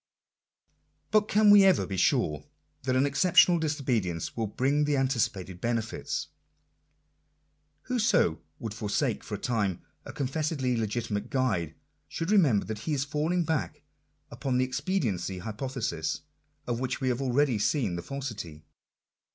[1.11, 2.43] But can we ever be sure
[2.81, 6.29] that an exceptional disobedience will bring the anticipated benefits?
[7.83, 11.75] Whoso would forsake for a time a confessedly legitimate guide,
[12.07, 13.83] should remember that he is falling back
[14.31, 16.21] upon that expediency hypothesis
[16.65, 18.65] of which we have already seen the falsity.